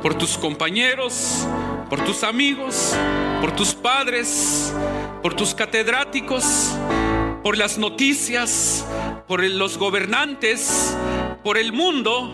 [0.00, 1.44] por tus compañeros,
[1.90, 2.94] por tus amigos,
[3.40, 4.72] por tus padres,
[5.22, 6.76] por tus catedráticos,
[7.42, 8.84] por las noticias,
[9.26, 10.96] por los gobernantes,
[11.44, 12.32] por el mundo.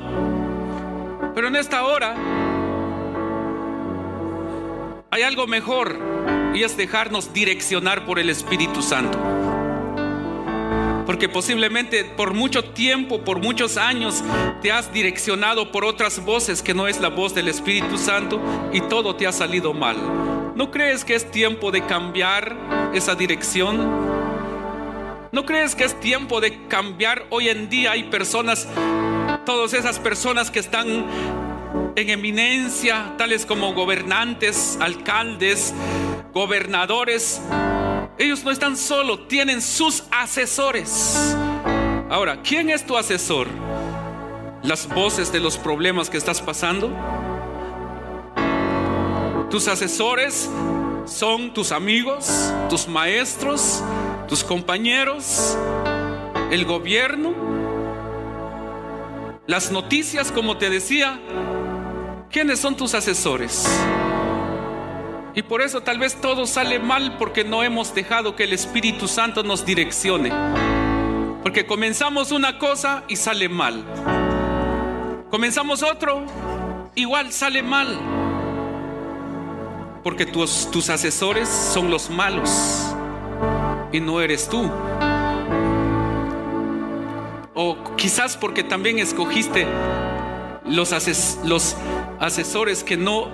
[1.34, 2.14] Pero en esta hora
[5.10, 5.98] hay algo mejor
[6.54, 9.18] y es dejarnos direccionar por el Espíritu Santo.
[11.04, 14.24] Porque posiblemente por mucho tiempo, por muchos años,
[14.62, 18.40] te has direccionado por otras voces que no es la voz del Espíritu Santo
[18.72, 20.43] y todo te ha salido mal.
[20.54, 22.56] ¿No crees que es tiempo de cambiar
[22.94, 23.76] esa dirección?
[25.32, 27.26] ¿No crees que es tiempo de cambiar?
[27.30, 28.68] Hoy en día hay personas,
[29.44, 30.86] todas esas personas que están
[31.96, 35.74] en eminencia, tales como gobernantes, alcaldes,
[36.32, 37.42] gobernadores.
[38.16, 41.36] Ellos no están solos, tienen sus asesores.
[42.08, 43.48] Ahora, ¿quién es tu asesor?
[44.62, 46.92] ¿Las voces de los problemas que estás pasando?
[49.54, 50.50] ¿Tus asesores
[51.06, 53.84] son tus amigos, tus maestros,
[54.26, 55.56] tus compañeros,
[56.50, 57.32] el gobierno,
[59.46, 61.20] las noticias, como te decía.
[62.32, 63.64] ¿Quiénes son tus asesores?
[65.36, 69.06] Y por eso tal vez todo sale mal porque no hemos dejado que el Espíritu
[69.06, 70.32] Santo nos direccione.
[71.44, 73.84] Porque comenzamos una cosa y sale mal.
[75.30, 76.26] Comenzamos otro,
[76.96, 78.13] igual sale mal.
[80.04, 82.94] Porque tus, tus asesores son los malos
[83.90, 84.70] y no eres tú.
[87.54, 89.66] O quizás porque también escogiste
[90.66, 90.92] los,
[91.44, 91.76] los
[92.20, 93.28] asesores que no,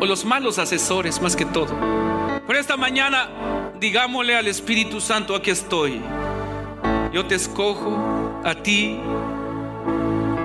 [0.00, 1.74] o los malos asesores más que todo.
[2.46, 3.28] Por esta mañana,
[3.78, 6.00] digámosle al Espíritu Santo, aquí estoy.
[7.12, 8.98] Yo te escojo a ti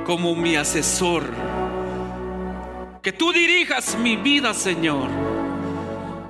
[0.05, 1.23] como mi asesor.
[3.05, 5.07] Que tú dirijas mi vida, Señor.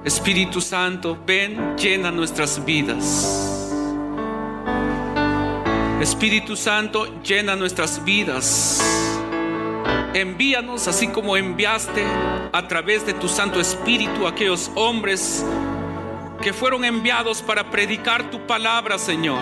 [0.04, 3.72] Espíritu Santo, ven, llena nuestras vidas.
[6.02, 8.82] Espíritu Santo, llena nuestras vidas.
[10.14, 12.04] Envíanos así como enviaste
[12.52, 15.46] a través de tu Santo Espíritu aquellos hombres
[16.42, 19.40] que fueron enviados para predicar tu palabra, Señor.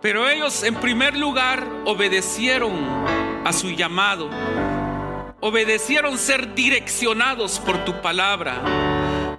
[0.00, 2.72] Pero ellos en primer lugar obedecieron
[3.44, 4.30] a su llamado,
[5.40, 8.62] obedecieron ser direccionados por tu palabra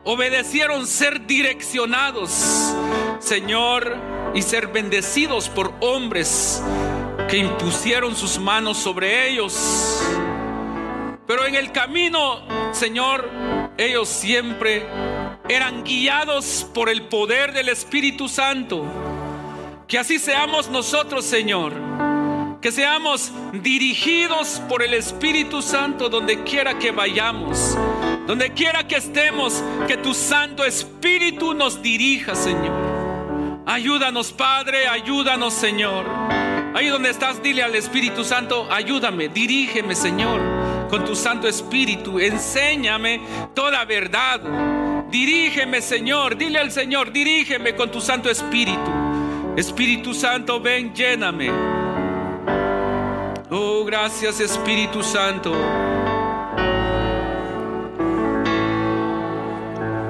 [0.03, 2.73] obedecieron ser direccionados,
[3.19, 3.95] Señor,
[4.33, 6.63] y ser bendecidos por hombres
[7.29, 10.01] que impusieron sus manos sobre ellos.
[11.27, 12.41] Pero en el camino,
[12.73, 13.29] Señor,
[13.77, 14.87] ellos siempre
[15.47, 18.83] eran guiados por el poder del Espíritu Santo.
[19.87, 21.88] Que así seamos nosotros, Señor.
[22.61, 27.77] Que seamos dirigidos por el Espíritu Santo donde quiera que vayamos.
[28.27, 33.63] Donde quiera que estemos, que tu Santo Espíritu nos dirija, Señor.
[33.65, 36.05] Ayúdanos, Padre, ayúdanos, Señor.
[36.75, 40.41] Ahí donde estás, dile al Espíritu Santo, ayúdame, dirígeme, Señor,
[40.89, 42.19] con tu Santo Espíritu.
[42.19, 43.21] Enséñame
[43.53, 44.41] toda verdad.
[45.09, 46.35] Dirígeme, Señor.
[46.35, 48.91] Dile al Señor, dirígeme con tu Santo Espíritu.
[49.55, 51.78] Espíritu Santo, ven, lléname.
[53.51, 55.51] Oh, gracias, Espíritu Santo.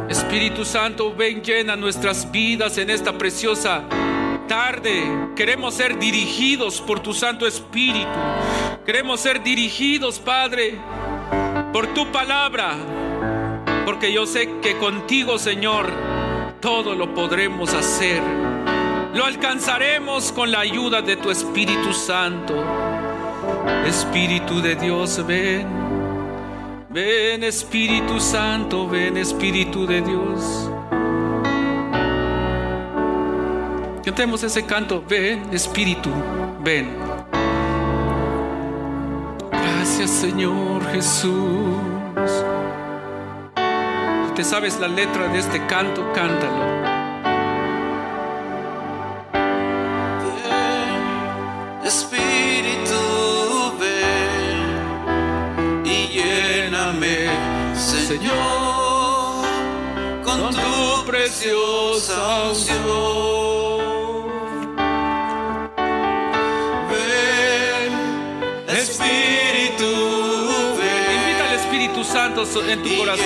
[0.10, 3.84] Espíritu Santo, ven llena nuestras vidas en esta preciosa
[4.50, 5.04] tarde.
[5.38, 8.10] Queremos ser dirigidos por tu Santo Espíritu.
[8.86, 10.78] Queremos ser dirigidos, Padre,
[11.72, 12.76] por tu palabra.
[13.86, 15.90] Porque yo sé que contigo, Señor,
[16.60, 18.22] todo lo podremos hacer.
[19.14, 22.99] Lo alcanzaremos con la ayuda de tu Espíritu Santo.
[23.86, 25.68] Espíritu de Dios, ven.
[26.90, 30.70] Ven Espíritu Santo, ven Espíritu de Dios.
[34.04, 36.10] Cantemos ese canto, ven Espíritu,
[36.64, 36.90] ven.
[39.52, 40.10] Gracias.
[40.10, 41.76] Señor Jesús.
[44.36, 46.89] Te sabes la letra de este canto, cántalo.
[58.20, 59.46] Señor,
[60.26, 62.78] con tu preciosa unción.
[66.90, 67.94] Ven,
[68.76, 69.92] Espíritu,
[70.78, 71.12] ven.
[71.16, 73.26] Invita al Espíritu Santo en tu corazón.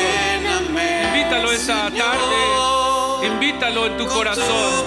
[1.07, 3.25] Invítalo esta tarde.
[3.25, 4.85] Invítalo en tu corazón.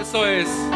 [0.00, 0.69] Eso es.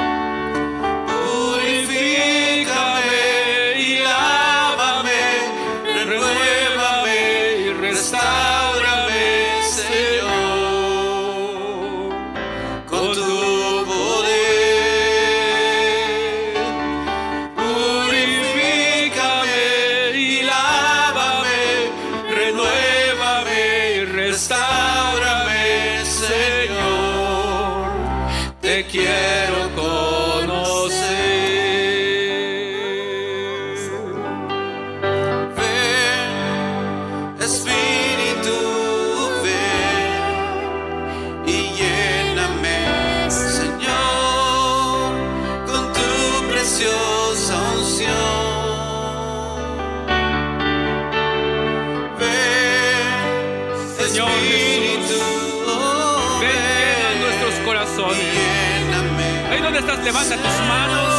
[60.04, 61.14] Levanta tus manos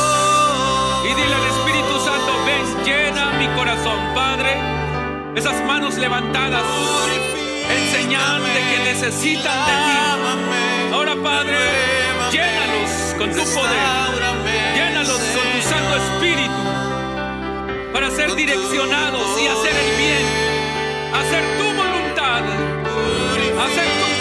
[1.03, 4.61] y dile al Espíritu Santo, ven, llena mi corazón, Padre.
[5.35, 6.63] Esas manos levantadas
[7.67, 10.93] en señal de que necesitan de ti.
[10.93, 11.57] Ahora, Padre,
[12.31, 14.05] llénalos con tu poder.
[14.75, 16.63] Llénalos con tu Santo Espíritu
[17.91, 20.25] para ser direccionados y hacer el bien,
[21.11, 22.43] hacer tu voluntad,
[23.65, 24.14] hacer tu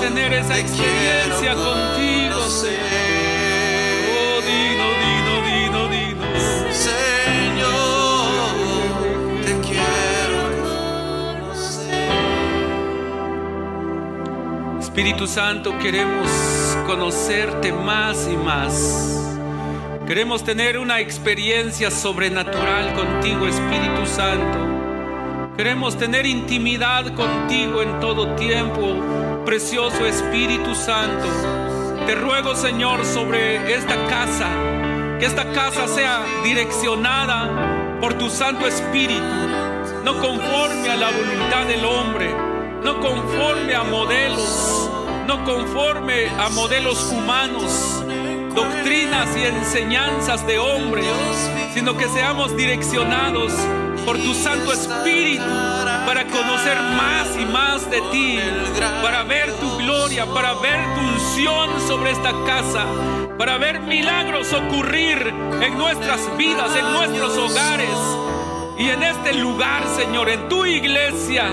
[0.00, 2.36] Tener esa experiencia contigo.
[4.06, 6.26] Oh, dino, dino, dino, dino.
[6.70, 8.28] Señor,
[9.44, 10.38] te quiero
[11.40, 12.10] conocer.
[14.78, 16.28] Espíritu Santo, queremos
[16.86, 19.32] conocerte más y más.
[20.06, 24.58] Queremos tener una experiencia sobrenatural contigo, Espíritu Santo.
[25.56, 28.96] Queremos tener intimidad contigo en todo tiempo,
[29.44, 31.26] precioso Espíritu Santo.
[32.06, 34.48] Te ruego, Señor, sobre esta casa,
[35.18, 39.22] que esta casa sea direccionada por tu Santo Espíritu,
[40.04, 42.34] no conforme a la voluntad del hombre,
[42.82, 44.90] no conforme a modelos,
[45.26, 48.02] no conforme a modelos humanos,
[48.54, 51.06] doctrinas y enseñanzas de hombres,
[51.74, 53.52] sino que seamos direccionados
[54.04, 55.42] por tu Santo Espíritu
[56.06, 58.38] para conocer más y más de ti,
[59.02, 62.84] para ver tu gloria, para ver tu unción sobre esta casa,
[63.38, 67.98] para ver milagros ocurrir en nuestras vidas, en nuestros hogares
[68.78, 71.44] y en este lugar, Señor, en tu iglesia.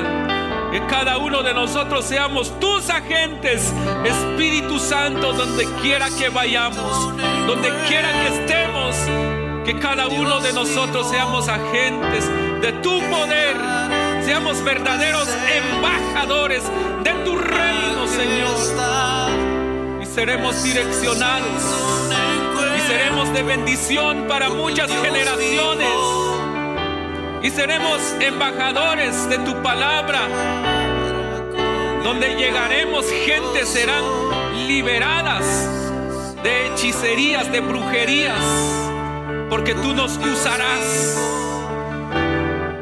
[0.72, 3.74] Que cada uno de nosotros seamos tus agentes,
[4.06, 7.14] Espíritu Santo, donde quiera que vayamos,
[7.46, 8.96] donde quiera que estemos,
[9.66, 12.26] que cada uno de nosotros seamos agentes
[12.62, 13.58] de tu poder,
[14.52, 16.64] seamos verdaderos embajadores
[17.04, 20.02] de tu reino, Señor.
[20.02, 21.64] Y seremos direccionados
[22.78, 25.88] y seremos de bendición para muchas generaciones.
[27.44, 30.22] Y seremos embajadores de tu palabra.
[32.04, 34.04] Donde llegaremos, gente serán
[34.68, 35.46] liberadas
[36.44, 38.44] de hechicerías, de brujerías,
[39.50, 41.41] porque tú nos usarás.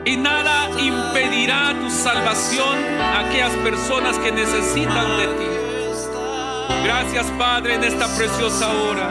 [0.10, 5.46] Y nada impedirá tu salvación a aquellas personas que necesitan de ti.
[6.84, 9.08] Gracias, Padre, en esta preciosa hora.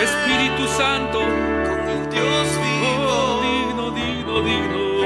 [0.00, 1.20] Espíritu Santo,
[2.10, 2.48] Dios
[3.06, 5.04] oh, digno, digno, digno.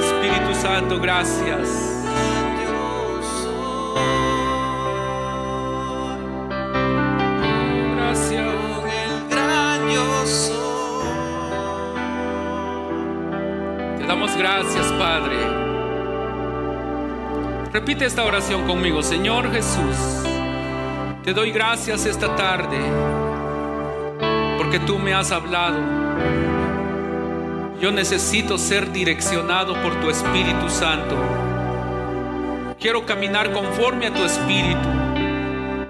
[0.00, 1.95] Espíritu Santo, gracias.
[14.46, 15.36] Gracias, Padre.
[17.72, 19.96] Repite esta oración conmigo, Señor Jesús.
[21.24, 22.78] Te doy gracias esta tarde
[24.56, 25.80] porque tú me has hablado.
[27.80, 31.16] Yo necesito ser direccionado por tu Espíritu Santo.
[32.78, 34.88] Quiero caminar conforme a tu Espíritu.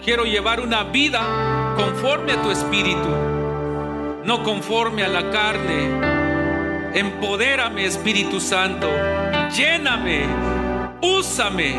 [0.02, 1.20] Quiero llevar una vida
[1.76, 3.11] conforme a tu Espíritu,
[4.24, 6.15] no conforme a la carne.
[6.97, 8.88] Empodérame, Espíritu Santo.
[9.55, 10.24] Lléname.
[11.03, 11.74] Úsame.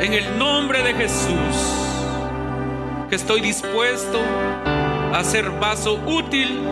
[0.00, 1.56] En el nombre de Jesús.
[3.08, 4.20] Que estoy dispuesto
[5.14, 6.62] a ser vaso útil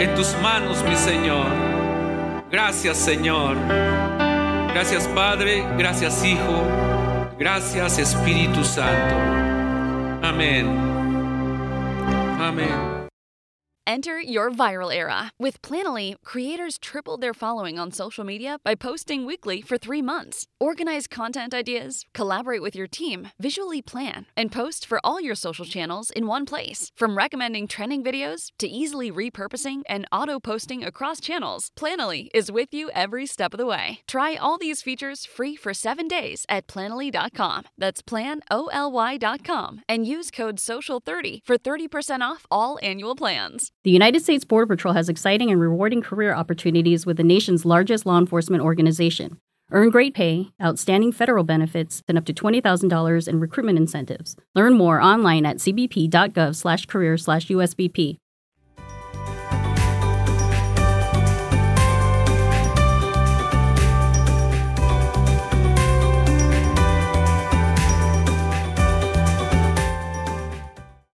[0.00, 1.46] en tus manos, mi Señor.
[2.50, 3.56] Gracias, Señor.
[4.72, 5.64] Gracias, Padre.
[5.78, 6.64] Gracias, Hijo.
[7.38, 9.14] Gracias, Espíritu Santo.
[10.20, 10.66] Amén.
[12.40, 12.93] Amén.
[13.86, 15.30] Enter your viral era.
[15.38, 20.46] With Planoly, creators tripled their following on social media by posting weekly for three months.
[20.58, 25.66] Organize content ideas, collaborate with your team, visually plan, and post for all your social
[25.66, 26.92] channels in one place.
[26.96, 32.72] From recommending trending videos to easily repurposing and auto posting across channels, Planoly is with
[32.72, 34.00] you every step of the way.
[34.08, 37.64] Try all these features free for seven days at planoly.com.
[37.76, 43.73] That's planoly.com and use code SOCIAL30 for 30% off all annual plans.
[43.84, 48.06] The United States Border Patrol has exciting and rewarding career opportunities with the nation's largest
[48.06, 49.36] law enforcement organization.
[49.72, 54.36] Earn great pay, outstanding federal benefits, and up to $20,000 in recruitment incentives.
[54.54, 58.16] Learn more online at cbp.gov/career/usbp